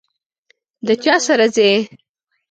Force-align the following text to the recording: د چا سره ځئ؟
د 0.85 0.87
چا 1.03 1.15
سره 1.27 1.45
ځئ؟ 1.55 1.73